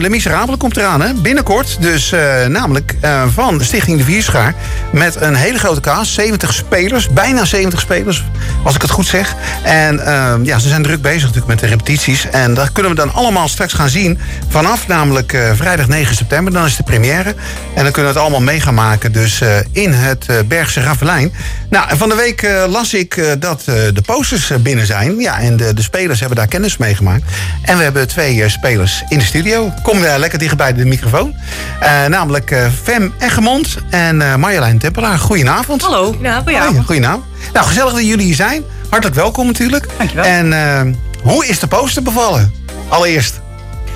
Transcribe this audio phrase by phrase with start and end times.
[0.00, 1.14] Le Miserabele komt eraan, hè?
[1.14, 1.76] binnenkort.
[1.80, 4.54] Dus uh, namelijk uh, van Stichting de Vierschaar.
[4.92, 6.14] Met een hele grote kaas.
[6.14, 8.24] 70 spelers, bijna 70 spelers,
[8.64, 9.34] als ik het goed zeg.
[9.62, 12.30] En uh, ja, ze zijn druk bezig natuurlijk met de repetities.
[12.30, 14.18] En dat kunnen we dan allemaal straks gaan zien.
[14.48, 16.52] Vanaf namelijk vrijdag 9 september.
[16.52, 17.34] Dan is de première.
[17.74, 19.12] En dan kunnen we het allemaal mee gaan maken.
[19.12, 19.40] Dus
[19.72, 21.32] in het Bergse Ravelijn.
[21.70, 25.18] Nou, en van de week las ik dat de posters binnen zijn.
[25.18, 27.22] Ja, en de, de spelers hebben daar kennis mee gemaakt.
[27.62, 29.72] En we hebben twee spelers in de studio.
[29.82, 31.34] Kom uh, lekker dichtbij de microfoon.
[31.82, 35.18] Uh, namelijk uh, Fem Eggemond en uh, Marjolein Tempelaar.
[35.18, 35.82] Goedenavond.
[35.82, 36.04] Hallo.
[36.04, 36.56] Goedenavond.
[36.56, 37.24] Hoi, goedenavond.
[37.52, 38.62] Nou, gezellig dat jullie hier zijn.
[38.88, 39.88] Hartelijk welkom natuurlijk.
[39.98, 40.24] Dankjewel.
[40.24, 42.52] En hoe is de poster bevallen?
[42.88, 43.40] Allereerst.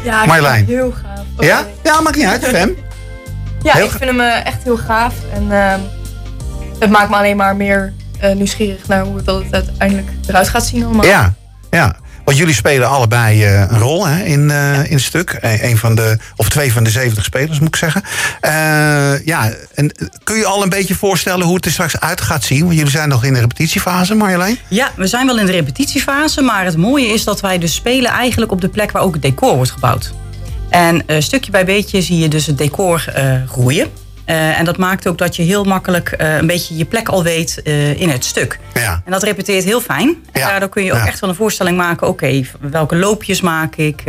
[0.04, 0.66] Ja, ik Marjolein.
[0.66, 1.24] vind het heel gaaf.
[1.34, 1.48] Okay.
[1.48, 1.64] Ja?
[1.82, 2.44] Ja, maakt niet uit.
[2.44, 2.77] Fem.
[3.62, 5.14] ja, heel ik vind hem echt heel gaaf.
[5.32, 5.80] En ehm,
[6.78, 7.92] het maakt me alleen maar meer
[8.34, 11.05] nieuwsgierig naar hoe het uiteindelijk eruit gaat zien allemaal.
[11.05, 11.34] Ja,
[11.70, 11.96] ja.
[12.26, 15.38] Want jullie spelen allebei uh, een rol hè, in, uh, in het stuk.
[15.40, 18.02] Een van de, of twee van de 70 spelers, moet ik zeggen.
[18.44, 19.92] Uh, ja, en
[20.24, 22.64] kun je al een beetje voorstellen hoe het er straks uit gaat zien?
[22.64, 24.58] Want jullie zijn nog in de repetitiefase, Marjolein?
[24.68, 26.42] Ja, we zijn wel in de repetitiefase.
[26.42, 29.22] Maar het mooie is dat wij dus spelen eigenlijk op de plek waar ook het
[29.22, 30.12] decor wordt gebouwd.
[30.70, 33.05] En stukje bij beetje zie je dus het decor
[33.48, 33.90] groeien.
[34.27, 37.22] Uh, en dat maakt ook dat je heel makkelijk uh, een beetje je plek al
[37.22, 38.58] weet uh, in het stuk.
[38.74, 39.02] Ja.
[39.05, 40.08] En dat repeteert heel fijn.
[40.33, 40.48] En Ja.
[40.48, 41.06] daardoor kun je ook Ja.
[41.06, 42.06] echt wel een voorstelling maken.
[42.08, 44.02] Oké, welke loopjes maak ik?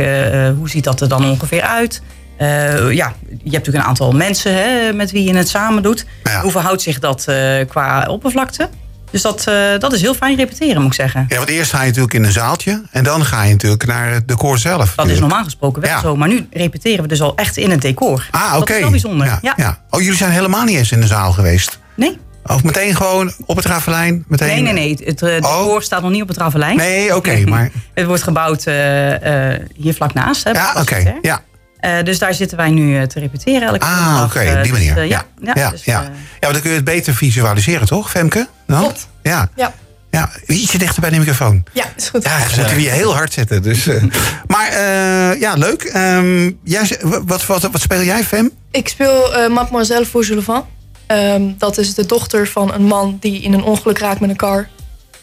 [0.56, 2.02] hoe ziet dat er dan ongeveer uit?
[2.38, 2.46] ja,
[2.88, 3.12] je hebt
[3.52, 6.04] natuurlijk een aantal mensen hè, met wie je het samen doet.
[6.42, 7.24] Hoe verhoudt zich dat
[7.68, 8.68] qua oppervlakte?
[9.10, 9.44] Dus dat,
[9.78, 11.24] dat is heel fijn repeteren, moet ik zeggen.
[11.28, 12.82] Ja, want eerst ga je natuurlijk in een zaaltje.
[12.90, 14.92] En dan ga je natuurlijk naar het decor zelf.
[14.96, 16.00] Dat is normaal gesproken wel Ja.
[16.00, 16.16] zo.
[16.16, 18.28] Maar nu repeteren we dus al echt in het decor.
[18.30, 18.58] Ah, oké.
[18.58, 19.26] Dat is wel bijzonder.
[19.26, 19.52] Ja, Ja.
[19.56, 19.78] ja.
[19.90, 21.78] Oh, jullie zijn helemaal niet eens in de zaal geweest?
[21.94, 22.18] Nee?
[22.46, 24.24] Of meteen gewoon op het ravelijn?
[24.28, 24.48] Meteen...
[24.48, 25.06] Nee, nee, nee.
[25.08, 25.80] Het eh, decor Oh.
[25.80, 26.76] staat nog niet op het ravelijn.
[26.76, 27.70] Nee, oké, maar...
[27.94, 30.44] Het wordt gebouwd eh, eh, hier vlak naast.
[30.44, 31.14] Hè, Ja, oké.
[31.22, 31.40] Ja.
[31.78, 34.24] Eh, dus daar zitten wij nu eh, te repeteren elke Ah, dag.
[34.24, 35.04] oké, Eh, op die dus, manier.
[35.04, 36.00] ja, ja, ja, dus, ja.
[36.02, 36.08] ja,
[36.40, 38.48] maar dan kun je het beter visualiseren, toch, Femke?
[38.66, 38.80] Dan?
[38.80, 39.08] Klopt.
[39.22, 39.48] Ja.
[39.56, 39.72] Ja.
[40.10, 40.30] ja.
[40.46, 41.64] Ietsje dichter bij de microfoon.
[41.72, 42.24] Ja, is goed.
[42.24, 43.62] Ja, dan moeten we je heel hard zetten.
[43.62, 44.02] Dus, eh.
[44.46, 45.82] maar eh, ja, leuk.
[45.82, 48.50] Ehm, jij, wat, wat, wat speel jij, Fem?
[48.70, 50.64] Ik speel eh, Mademoiselle Fauchelevent.
[51.06, 54.36] Ehm dat is de dochter van een man die in een ongeluk raakt met een
[54.36, 54.68] kar.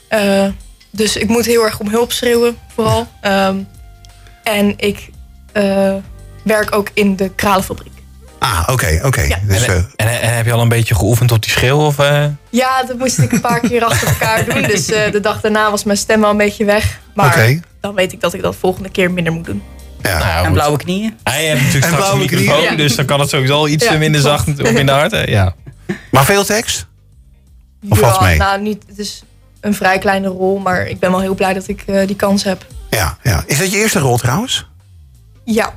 [0.08, 0.46] Eh,
[0.92, 3.08] dus ik moet heel erg om hulp schreeuwen, vooral.
[3.22, 3.58] Ehm,
[4.44, 5.10] en ik
[5.52, 5.94] eh,
[6.46, 7.94] werk ook in de kralenfabriek.
[8.40, 9.22] Ah, oké, oké.
[9.22, 9.38] Ja.
[9.48, 11.78] Dus, en, eh, en, en heb je al een beetje geoefend op die schreeuw?
[11.86, 12.26] Of, eh?
[12.50, 14.62] Ja, dat moest ik een paar keer achter elkaar doen.
[14.62, 17.00] Dus eh, de dag daarna was mijn stem al een beetje weg.
[17.14, 17.60] Maar Oké.
[17.80, 19.64] dan weet ik dat ik dat volgende keer minder moet doen.
[20.02, 20.18] ja.
[20.18, 21.18] Nou, en blauwe knieën.
[21.24, 22.42] Hij heeft natuurlijk En straks een knieën.
[22.42, 22.76] microfoon, Ja.
[22.76, 25.12] dus dan kan het sowieso al iets Ja, minder zacht of minder hard.
[25.12, 25.22] hè?
[25.24, 25.56] Ja.
[26.12, 26.86] Maar veel tekst?
[27.90, 28.38] Of valt mee?
[28.38, 29.24] Nou, niet, het is
[29.62, 32.44] een vrij kleine rol, maar ik ben wel heel blij dat ik eh, die kans
[32.44, 32.66] heb.
[32.90, 33.44] Ja, ja.
[33.46, 34.68] Is dat je eerste rol trouwens?
[35.46, 35.74] Ja.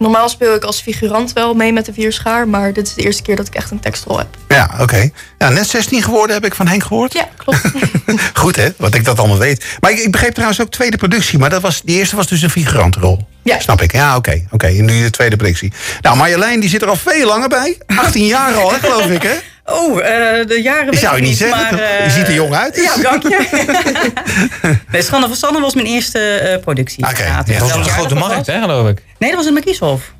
[0.00, 3.22] Normaal speel ik als figurant wel mee met de vierschaar, maar dit is de eerste
[3.22, 4.26] keer dat ik echt een tekstrol heb.
[4.48, 5.10] Ja, oké.
[5.38, 7.12] Nou, net 16 geworden heb ik van Henk gehoord.
[7.12, 7.60] Ja, klopt.
[8.32, 9.64] Goed hè, wat ik dat allemaal weet.
[9.80, 11.38] Maar ik, ik begreep trouwens ook tweede productie.
[11.38, 13.26] Maar dat was, die eerste was dus een figurantenrol.
[13.42, 13.60] Ja.
[13.60, 13.92] Snap ik.
[13.92, 14.46] Ja, oké.
[14.50, 14.66] oké.
[14.66, 15.72] En nu de tweede productie.
[16.00, 17.78] Nou, Marjolein die zit er al veel langer bij.
[17.86, 19.34] 18 jaar al, hè, geloof ik, hè?
[19.70, 21.76] Oh, eh, de jaren weet zou je niet zeggen.
[21.76, 22.76] maar, eh, je ziet er jong uit.
[22.76, 23.46] Ja, dank je.
[24.92, 27.04] nee, Schande van Sanne was mijn eerste eh, productie.
[27.04, 27.46] Oké, inderdaad.
[27.48, 27.58] ja.
[27.58, 29.02] Dat was een grote markt, hè, geloof ik.
[29.18, 30.12] Nee, dat was in Markieshof.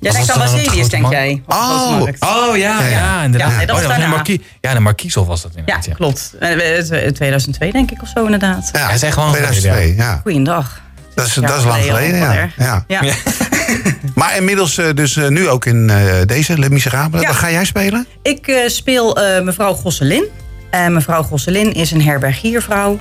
[0.00, 1.42] Jij denkt aan Basilius, denk jij?
[1.46, 2.00] Oh?
[2.20, 3.22] Oh ja, ja, ja.
[3.22, 3.50] inderdaad.
[3.50, 4.06] Ja, nee, dat oh, was.
[4.06, 5.84] Marquis, ja, de Markieshof was dat Ja, inderdaad.
[5.86, 6.34] Ja, klopt.
[6.40, 8.68] Eh, eh, 2002 denk ik of zo inderdaad.
[8.72, 10.20] Ja, Hij is echt lang 2002, ja.
[10.22, 10.80] Goeiedag.
[11.14, 12.18] Dat is, Ja, dat is lang geleden
[12.56, 12.84] ja.
[12.86, 13.02] ja.
[14.14, 15.96] Maar inmiddels eh, dus eh, nu ook in eh,
[16.26, 17.22] deze, Le Miserabele.
[17.22, 17.32] Ja.
[17.32, 18.06] Ga jij spelen?
[18.22, 20.24] Ik speel mevrouw Gosselin.
[20.70, 22.98] En mevrouw Gosselin is een herbergiervrouw.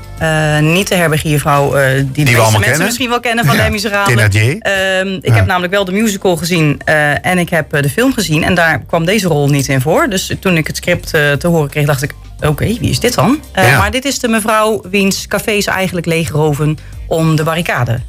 [0.61, 2.85] Niet de herbergiervrouw eh, die de meeste allemaal mensen kennen.
[2.85, 4.35] misschien wel kennen van Ja, Les Miserables.
[4.35, 5.33] Ehm, ik Ja.
[5.33, 6.81] heb namelijk wel de musical gezien
[7.21, 8.43] en ik heb de film gezien.
[8.43, 10.09] En daar kwam deze rol niet in voor.
[10.09, 12.13] Dus toen ik het script te horen kreeg, dacht ik...
[12.41, 13.39] Oké, wie is dit dan?
[13.53, 13.77] Ja.
[13.77, 16.77] Maar dit is de mevrouw wiens cafés eigenlijk leegroven
[17.07, 17.99] om de barricade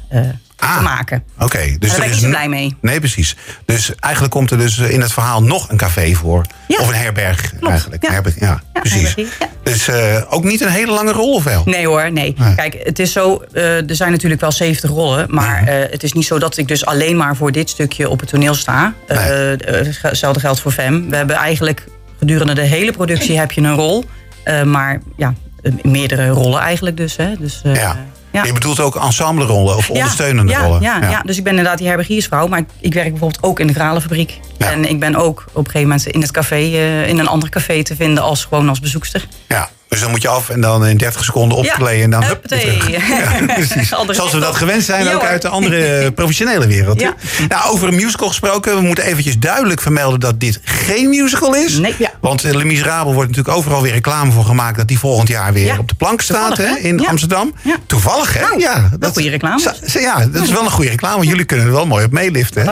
[0.59, 0.77] Ah.
[0.77, 1.23] te maken.
[1.39, 1.75] Oké.
[1.79, 2.75] dus Daar ben ik niet zo blij mee.
[2.81, 3.35] Nee, precies.
[3.65, 6.45] Dus eigenlijk komt er dus in het verhaal nog een café voor.
[6.67, 6.79] Ja.
[6.79, 8.03] Of een herberg eigenlijk.
[8.03, 8.11] ja.
[8.11, 9.15] Herberg, ja, Ja, precies.
[9.63, 11.61] Dus eh, ook niet een hele lange rol of wel?
[11.65, 12.35] Nee hoor, nee.
[12.55, 15.25] Kijk, het is zo, eh, er zijn natuurlijk wel 70 rollen.
[15.29, 15.67] Maar Mhm.
[15.71, 18.29] eh, het is niet zo dat ik dus alleen maar voor dit stukje op het
[18.29, 18.93] toneel sta.
[19.07, 19.55] Eh, Nee.
[19.57, 21.09] eh, hetzelfde geldt voor Fem.
[21.09, 21.83] We hebben eigenlijk
[22.19, 24.05] gedurende de hele productie heb je een rol.
[24.43, 27.15] Eh, maar ja, eh, meerdere rollen eigenlijk dus.
[27.17, 27.33] Hè.
[27.39, 27.97] dus eh, Ja.
[28.37, 28.43] Ja.
[28.43, 30.81] Je bedoelt ook ensemblerollen of ondersteunende ja, rollen?
[30.81, 31.21] Ja, ja.
[31.21, 32.47] dus ik ben inderdaad die herbergiersvrouw.
[32.47, 34.39] Maar ik, ik werk bijvoorbeeld ook in de gralenfabriek.
[34.57, 37.49] En ik ben ook op een gegeven moment in het café, eh, in een ander
[37.49, 39.27] café te vinden als gewoon als bezoekster.
[39.47, 39.69] Ja.
[39.89, 42.59] Dus dan moet je af en dan in 30 seconden opkleden en dan hup, weer
[42.59, 42.77] huppatee.
[42.77, 43.07] terug.
[43.47, 43.87] Ja, precies.
[43.89, 46.99] Zoals we dat gewend zijn, Ja, ook uit de andere professionele wereld.
[47.01, 47.13] Ja.
[47.47, 51.77] Nou, over een musical gesproken, we moeten eventjes duidelijk vermelden dat dit geen musical is.
[51.77, 51.95] Nee.
[52.21, 55.53] Want eh, Le Miserable wordt natuurlijk overal weer reclame voor gemaakt dat die volgend jaar
[55.53, 57.75] weer op de plank staat hè, in Ja.
[57.85, 58.41] Toevallig, hè?
[58.41, 59.73] Nou, ja, wel goede reclame.
[59.99, 61.15] Ja, dat is wel een goede reclame.
[61.15, 62.65] want Jullie kunnen er wel mooi op meeliften.
[62.65, 62.71] hè?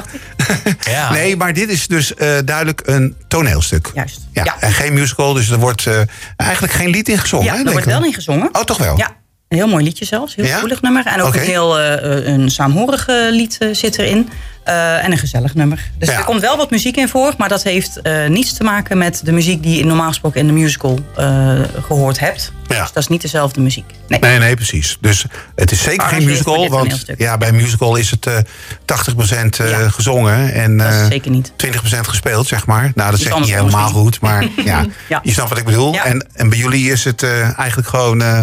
[1.11, 3.91] Nee, maar dit is dus eh, duidelijk een toneelstuk.
[3.93, 4.19] Juist.
[4.43, 4.55] Ja.
[4.59, 6.01] En geen musical, dus er wordt eh,
[6.35, 7.45] eigenlijk geen lied in gezongen.
[7.45, 8.49] Ja, hè, er wordt wel in gezongen.
[8.51, 8.97] Oh, toch wel?
[8.97, 9.15] Ja,
[9.47, 10.35] een heel mooi liedje zelfs.
[10.35, 10.53] Heel Ja?
[10.53, 11.05] gevoelig nummer.
[11.05, 14.29] En ook een heel eh, een saamhorig eh, lied eh, zit erin.
[14.63, 15.91] Eh, en een gezellig nummer.
[15.97, 16.17] Dus Ja.
[16.17, 17.33] er komt wel wat muziek in voor.
[17.37, 20.47] Maar dat heeft eh, niets te maken met de muziek die je normaal gesproken in
[20.47, 22.51] de musical eh, gehoord hebt.
[22.67, 22.81] Ja.
[22.81, 23.85] Dus dat is niet dezelfde muziek.
[24.07, 24.19] Nee.
[24.19, 24.97] Nee, nee, precies.
[25.01, 25.25] Dus
[25.55, 26.69] het is zeker geen musical.
[26.69, 28.37] Want ja, bij een musical is het eh
[28.85, 29.89] 80% eh, Ja.
[29.89, 31.51] gezongen en eh, zeker niet.
[31.55, 32.91] 20% gespeeld, zeg maar.
[32.95, 34.85] Nou, dat zeg ik niet helemaal goed, maar ja,
[35.23, 35.95] je snapt wat ik bedoel.
[35.99, 38.39] En, en bij jullie is het eh, eigenlijk gewoon eh,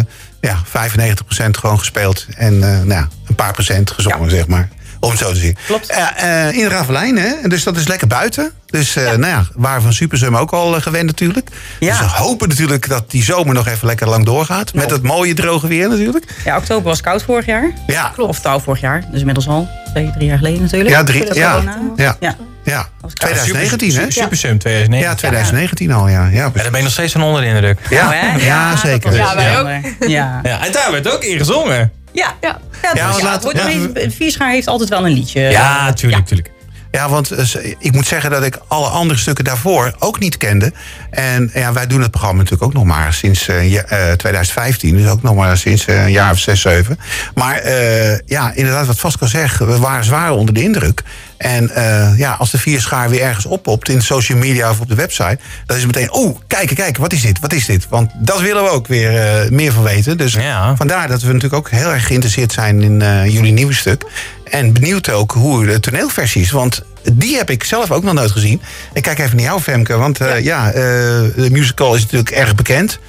[0.49, 4.35] ja, 95% gewoon gespeeld en eh, nou, ja, een paar procent gezongen, Ja.
[4.35, 4.69] zeg maar.
[4.99, 5.57] Om het zo te zien.
[5.65, 5.89] Klopt.
[5.89, 7.47] Eh, eh, in Ravelijn, hè?
[7.47, 8.51] Dus dat is lekker buiten.
[8.65, 11.49] Dus eh, nou ja, waren van Supersum ook al gewend natuurlijk.
[11.79, 11.89] Ja.
[11.89, 14.73] Dus we hopen natuurlijk dat die zomer nog even lekker lang doorgaat.
[14.73, 16.25] Met het mooie droge weer natuurlijk.
[16.45, 17.71] Ja, oktober was koud vorig jaar.
[17.87, 19.03] Ja, Of touw vorig jaar.
[19.11, 20.89] Dus inmiddels al twee, drie jaar geleden natuurlijk.
[20.89, 21.79] Ja, drie, ja, corona.
[21.95, 22.35] ja, Ja.
[22.63, 22.87] Ja.
[23.01, 23.31] was koud.
[23.33, 24.11] 2019, hè?
[24.11, 25.09] Supersum 2009.
[25.09, 26.27] Ja, 2019 al, ja.
[26.27, 27.79] Ja, daar ben je nog steeds van onder de indruk.
[27.89, 28.11] ja.
[28.11, 28.45] Hè?
[28.45, 29.15] ja zeker.
[29.15, 29.67] Ja, wij ook.
[30.09, 30.39] Ja.
[30.43, 31.91] Ja, en daar werd ook in gezongen.
[32.11, 32.35] Ja.
[32.41, 32.59] Ja.
[32.93, 35.41] Ja, dus want ja, Vierschaar heeft altijd wel een liedje.
[35.41, 36.51] Ja, tuurlijk, tuurlijk.
[36.91, 37.45] Ja, want eh,
[37.79, 40.71] ik moet zeggen dat ik alle andere stukken daarvoor ook niet kende.
[41.09, 44.97] En ja, wij doen het programma natuurlijk ook nog maar sinds eh, ja, eh, 2015.
[44.97, 46.99] Dus ook nog maar sinds eh, een jaar of zes, zeven.
[47.35, 51.03] Maar eh, ja, inderdaad, wat Vast kan zeggen, we waren zwaar onder de indruk.
[51.43, 54.95] En eh, ja, als de vierschaar weer ergens oppopt in social media of op de
[54.95, 57.87] website, dan is het meteen, oh, kijken, kijken, wat is dit, wat is dit?
[57.89, 60.17] Want dat willen we ook weer eh, meer van weten.
[60.17, 60.75] Dus Ja.
[60.75, 64.03] vandaar dat we natuurlijk ook heel erg geïnteresseerd zijn in eh, jullie nieuwe stuk.
[64.49, 66.51] En benieuwd ook hoe de toneelversie is.
[66.51, 66.81] Want
[67.13, 68.61] die heb ik zelf ook nog nooit gezien.
[68.93, 69.97] Ik kijk even naar jou, Femke.
[69.97, 72.99] Want ja, de musical is natuurlijk erg bekend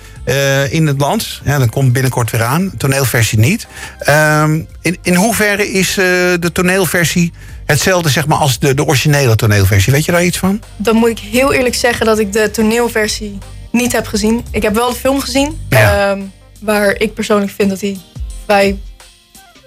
[0.71, 1.41] in het land.
[1.45, 2.73] Ja, dat komt binnenkort weer aan.
[2.77, 3.67] Toneelversie niet.
[3.99, 7.33] Ehm, in, in hoeverre is de toneelversie
[7.66, 9.93] hetzelfde zeg maar, als de, de originele toneelversie?
[9.93, 10.62] Weet je daar iets van?
[10.76, 13.38] Dan moet ik heel eerlijk zeggen dat ik de toneelversie
[13.70, 14.44] niet heb gezien.
[14.50, 15.61] Ik heb wel de film gezien.
[15.69, 16.11] Ja.
[16.11, 16.20] ehm,
[16.61, 17.99] waar ik persoonlijk vind dat hij
[18.44, 18.78] vrij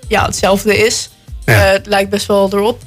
[0.07, 1.09] ja, hetzelfde is.
[1.45, 1.65] Ja.
[1.65, 2.81] Eh, het lijkt best wel erop.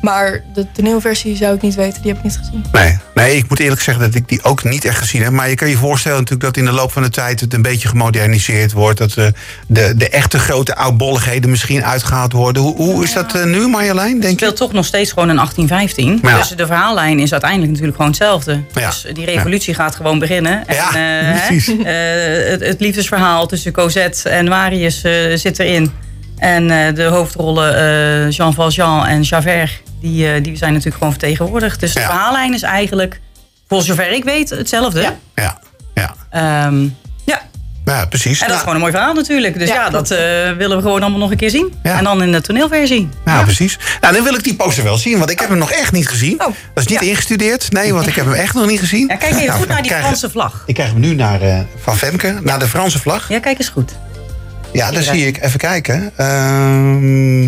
[0.00, 2.02] Maar de toneelversie zou ik niet weten.
[2.02, 2.64] Die heb ik niet gezien.
[2.72, 2.98] Nee.
[3.14, 5.32] nee, ik moet eerlijk zeggen dat ik die ook niet echt gezien heb.
[5.32, 7.62] Maar je kan je voorstellen natuurlijk dat in de loop van de tijd het een
[7.62, 8.98] beetje gemoderniseerd wordt.
[8.98, 9.26] Dat eh,
[9.66, 12.62] de, de echte grote oudbolligheden misschien uitgehaald worden.
[12.62, 14.44] Hoe, hoe is dat eh, nu, Marjolein, Het denk je?
[14.44, 16.18] speelt toch nog steeds gewoon een 1815.
[16.30, 16.38] Ja.
[16.38, 18.60] Dus de verhaallijn is uiteindelijk natuurlijk gewoon hetzelfde.
[18.74, 18.86] Ja.
[18.88, 20.66] Dus die revolutie gaat gewoon beginnen.
[20.66, 20.92] En, Ja, eh,
[21.32, 21.68] hè, precies.
[21.68, 21.84] eh,
[22.50, 25.90] het, het liefdesverhaal tussen Cosette en Marius eh, zit erin.
[26.38, 31.12] En eh, de hoofdrollen eh, Jean Valjean en Javert, die, eh, die zijn natuurlijk gewoon
[31.12, 31.80] vertegenwoordigd.
[31.80, 32.06] Dus de Ja.
[32.06, 33.20] verhaallijn is eigenlijk,
[33.68, 35.00] voor zover ik weet, hetzelfde.
[35.00, 35.16] Ja.
[35.34, 35.58] Ja,
[35.94, 36.14] ja.
[36.30, 36.82] Ehm,
[37.24, 37.40] ja.
[37.84, 38.40] ja precies.
[38.40, 39.58] En dat is gewoon een mooi verhaal natuurlijk.
[39.58, 40.18] Dus ja, Ja, dat eh,
[40.52, 41.74] willen we gewoon allemaal nog een keer zien.
[41.82, 41.98] Ja.
[41.98, 43.08] En dan in de toneelversie.
[43.24, 43.78] nou, precies.
[44.00, 46.08] Nou, dan wil ik die poster wel zien, want ik heb hem nog echt niet
[46.08, 46.32] gezien.
[46.40, 47.06] Oh, Dat is niet ja.
[47.06, 47.72] ingestudeerd.
[47.72, 49.06] Nee, want ik heb hem echt nog niet gezien.
[49.08, 50.62] Ja, kijk even Nou, goed naar die krijg- Franse vlag.
[50.66, 53.28] Ik krijg hem nu naar, eh, van Femke, naar de Franse vlag.
[53.28, 53.92] Ja, kijk eens goed.
[54.76, 56.10] Ja, daar zie ik, even kijken.
[56.16, 57.42] Ehm,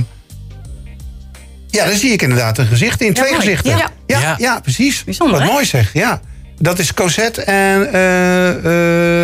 [1.70, 3.14] ja, daar zie ik inderdaad een gezicht in.
[3.14, 3.40] Twee mooi.
[3.42, 3.70] gezichten.
[3.70, 3.90] Ja.
[4.06, 4.60] Ja, ja, Ja.
[4.60, 5.04] precies.
[5.04, 5.52] Bijzonder, Wat hè?
[5.52, 6.20] mooi zeg, ja.
[6.60, 8.48] Dat is Cosette en eh,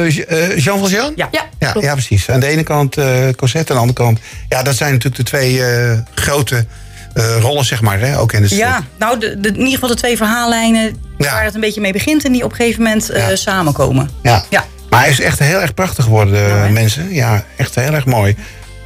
[0.06, 1.12] eh, eh, Jean Valjean?
[1.16, 1.28] Ja.
[1.58, 2.30] Ja, Ja, precies.
[2.30, 4.18] Aan de ene kant eh, Cosette, aan de andere kant...
[4.48, 6.66] Ja, dat zijn natuurlijk de twee eh, grote
[7.14, 8.58] eh, rollen, zeg maar, hè, ook in de stuk.
[8.58, 11.30] Ja, nou, de, de, in ieder geval de twee verhaallijnen Ja.
[11.32, 13.36] waar het een beetje mee begint en die op een gegeven moment eh, Ja.
[13.36, 14.10] samenkomen.
[14.22, 14.44] Ja.
[14.50, 14.64] Ja.
[14.94, 17.14] Maar hij is echt heel erg prachtig geworden, Nou, mensen.
[17.14, 18.36] Ja, echt heel erg mooi.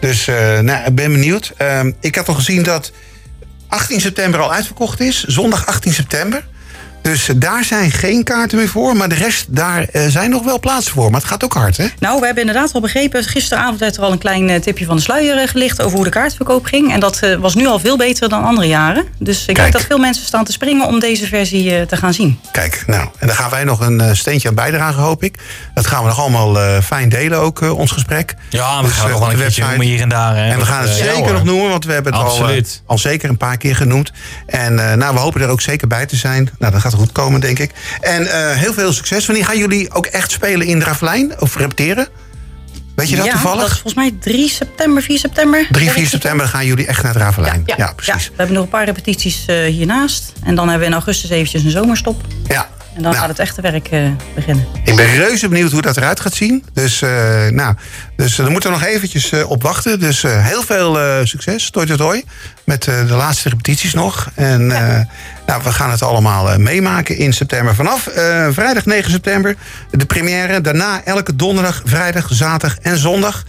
[0.00, 1.52] Dus eh, nou, ik ben benieuwd.
[1.56, 2.92] Ehm, ik had al gezien dat
[3.68, 5.24] 18 september al uitverkocht is.
[5.24, 6.46] Zondag 18 september.
[7.02, 8.96] Dus daar zijn geen kaarten meer voor.
[8.96, 11.10] Maar de rest, daar eh, zijn nog wel plaatsen voor.
[11.10, 11.86] Maar het gaat ook hard, hè?
[11.98, 14.96] Nou, we hebben inderdaad al begrepen, gisteravond werd er al een klein eh, tipje van
[14.96, 16.92] de sluier eh, gelicht over hoe de kaartverkoop ging.
[16.92, 19.04] En dat eh, was nu al veel beter dan andere jaren.
[19.18, 19.58] Dus ik Kijk.
[19.58, 22.38] denk dat veel mensen staan te springen om deze versie eh, te gaan zien.
[22.52, 25.38] Kijk, nou, en daar gaan wij nog een steentje aan bijdragen, hoop ik.
[25.74, 28.34] Dat gaan we nog allemaal eh, fijn delen, ook ons gesprek.
[28.48, 30.36] Ja, we Dus, gaan nog wel een keertje noemen hier en daar.
[30.36, 30.50] Hè.
[30.50, 32.82] En we gaan het ja, zeker nog noemen, want we hebben het al, Absoluut.
[32.86, 34.12] al zeker een paar keer genoemd.
[34.46, 36.48] En eh, nou, we hopen er ook zeker bij te zijn.
[36.58, 37.71] Nou, dat gaat goed komen, denk ik.
[38.00, 39.26] En eh, heel veel succes.
[39.26, 41.40] Wanneer gaan jullie ook echt spelen in Dravelijn?
[41.40, 42.09] Of repeteren?
[42.95, 43.61] Weet je dat ja, toevallig?
[43.61, 45.66] dat is volgens mij 3 september, 4 september.
[45.71, 47.18] 3, 4 september gaan jullie echt naar.
[47.18, 47.33] Ja,
[47.64, 48.28] Ja, Ja, precies.
[48.28, 50.33] we hebben nog een paar repetities eh, hiernaast.
[50.42, 52.21] En dan hebben we in augustus eventjes een zomerstop.
[52.49, 52.68] Ja.
[52.98, 53.24] En dan Nou.
[53.24, 54.66] gaat het echte werk eh, beginnen.
[54.84, 56.64] Ik ben reuze benieuwd hoe dat eruit gaat zien.
[56.72, 57.10] Dus, eh,
[57.48, 57.74] nou,
[58.16, 60.00] dus eh, daar moeten we nog eventjes op wachten.
[60.00, 62.24] Dus heel veel succes, toi toi toi.
[62.64, 64.30] Met de laatste repetities nog.
[64.34, 64.66] En
[65.46, 67.74] nou, we gaan het allemaal meemaken in september.
[67.74, 68.08] Vanaf
[68.50, 69.56] vrijdag 9 september
[69.90, 70.60] de première.
[70.60, 73.44] Daarna elke donderdag, vrijdag, zaterdag en zondag.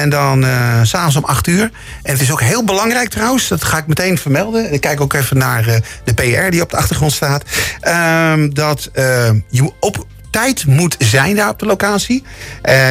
[0.00, 0.44] En dan
[0.82, 1.70] s s'avonds om 8 uur.
[2.02, 4.72] En het is ook heel belangrijk trouwens, dat ga ik meteen vermelden.
[4.72, 7.44] Ik kijk ook even naar eh, de PR die op de achtergrond staat.
[7.80, 12.24] Ehm, dat eh, je op tijd moet zijn daar op de locatie.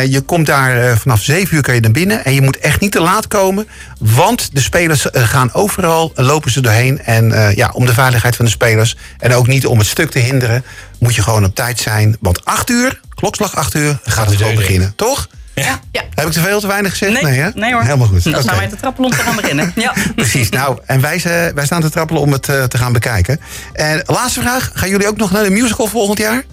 [0.07, 2.25] Je komt daar vanaf 7 uur kan je naar binnen.
[2.25, 3.67] En je moet echt niet te laat komen.
[3.97, 7.01] Want de spelers gaan overal, lopen ze doorheen.
[7.01, 8.97] En ja, om de veiligheid van de spelers.
[9.19, 10.63] En ook niet om het stuk te hinderen.
[10.99, 12.17] Moet je gewoon op tijd zijn.
[12.19, 14.93] Want 8 uur, klokslag 8 uur, gaat het gewoon beginnen.
[14.95, 15.27] Toch?
[15.55, 15.79] Ja.
[15.91, 16.01] ja.
[16.15, 17.21] Heb ik te veel te weinig gezegd?
[17.21, 17.49] Nee, hè?
[17.53, 17.81] nee hoor.
[17.81, 18.23] Helemaal goed.
[18.23, 18.41] Dan Oké.
[18.43, 19.71] staan wij te trappelen om te gaan beginnen.
[19.85, 19.93] Ja.
[20.15, 20.49] Precies.
[20.49, 23.39] Nou, en wij, ze- wij staan te trappelen om het eh, te gaan bekijken.
[23.73, 24.71] En laatste vraag.
[24.73, 26.43] Gaan jullie ook nog naar de musical volgend jaar?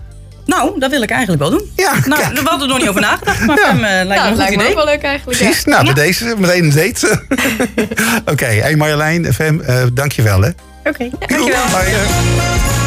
[0.47, 1.71] Nou, dat wil ik eigenlijk wel doen.
[1.77, 2.33] Ja, Nou, kijk.
[2.41, 3.67] we hadden er nog niet over nagedacht, maar Ja.
[3.67, 4.69] Fem, eh, lijkt me dat goed lijkt me idee.
[4.69, 5.39] ook wel leuk eigenlijk.
[5.39, 5.63] Precies.
[5.65, 5.71] Ja.
[5.71, 7.23] Nou, bij deze meteen een date.
[8.33, 10.49] Oké, hey Marjolein, Fem, eh dankjewel hè.
[10.85, 11.67] Oké, dankjewel.
[11.71, 12.78] Hoi.